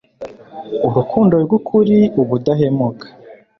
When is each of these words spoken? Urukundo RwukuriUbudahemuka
Urukundo 0.87 1.33
RwukuriUbudahemuka 1.43 3.07